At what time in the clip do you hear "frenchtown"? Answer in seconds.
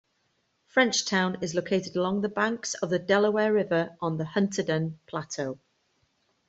0.75-1.37